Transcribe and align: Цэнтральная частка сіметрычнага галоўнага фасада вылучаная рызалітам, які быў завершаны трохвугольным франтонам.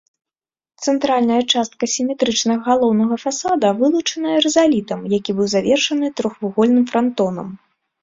Цэнтральная 0.85 1.37
частка 1.55 1.83
сіметрычнага 1.97 2.63
галоўнага 2.69 3.15
фасада 3.25 3.67
вылучаная 3.83 4.37
рызалітам, 4.49 4.99
які 5.17 5.31
быў 5.39 5.47
завершаны 5.57 6.15
трохвугольным 6.19 6.85
франтонам. 6.95 7.59